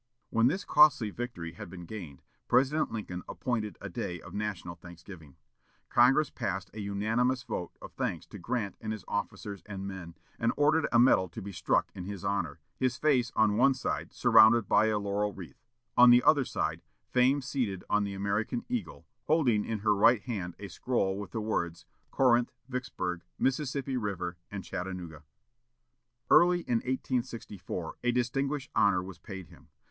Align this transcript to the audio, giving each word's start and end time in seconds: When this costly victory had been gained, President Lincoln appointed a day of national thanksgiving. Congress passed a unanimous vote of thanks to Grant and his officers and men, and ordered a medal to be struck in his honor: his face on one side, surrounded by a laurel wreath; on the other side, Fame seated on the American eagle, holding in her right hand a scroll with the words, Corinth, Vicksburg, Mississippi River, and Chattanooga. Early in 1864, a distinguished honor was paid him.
When 0.31 0.47
this 0.47 0.65
costly 0.65 1.11
victory 1.11 1.51
had 1.51 1.69
been 1.69 1.85
gained, 1.85 2.23
President 2.47 2.91
Lincoln 2.91 3.21
appointed 3.29 3.77
a 3.81 3.87
day 3.87 4.19
of 4.19 4.33
national 4.33 4.73
thanksgiving. 4.73 5.35
Congress 5.89 6.31
passed 6.31 6.71
a 6.73 6.79
unanimous 6.79 7.43
vote 7.43 7.77
of 7.83 7.91
thanks 7.93 8.25
to 8.29 8.39
Grant 8.39 8.77
and 8.81 8.91
his 8.93 9.05
officers 9.07 9.61
and 9.67 9.87
men, 9.87 10.15
and 10.39 10.53
ordered 10.57 10.87
a 10.91 10.97
medal 10.97 11.29
to 11.29 11.39
be 11.39 11.51
struck 11.51 11.91
in 11.93 12.05
his 12.05 12.25
honor: 12.25 12.59
his 12.75 12.97
face 12.97 13.31
on 13.35 13.57
one 13.57 13.75
side, 13.75 14.11
surrounded 14.11 14.67
by 14.67 14.87
a 14.87 14.97
laurel 14.97 15.33
wreath; 15.33 15.61
on 15.95 16.09
the 16.09 16.23
other 16.23 16.45
side, 16.45 16.81
Fame 17.11 17.39
seated 17.39 17.83
on 17.87 18.03
the 18.03 18.15
American 18.15 18.65
eagle, 18.67 19.05
holding 19.25 19.63
in 19.63 19.81
her 19.81 19.93
right 19.93 20.23
hand 20.23 20.55
a 20.57 20.67
scroll 20.67 21.15
with 21.15 21.29
the 21.29 21.41
words, 21.41 21.85
Corinth, 22.09 22.51
Vicksburg, 22.67 23.21
Mississippi 23.37 23.97
River, 23.97 24.35
and 24.49 24.63
Chattanooga. 24.63 25.21
Early 26.31 26.61
in 26.61 26.77
1864, 26.79 27.97
a 28.03 28.11
distinguished 28.11 28.71
honor 28.75 29.03
was 29.03 29.19
paid 29.19 29.49
him. 29.49 29.67